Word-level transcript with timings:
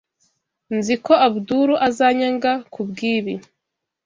Nzi 0.77 0.95
ko 1.05 1.13
Abdul 1.27 1.69
azanyanga 1.87 2.51
kubwibi. 2.73 3.33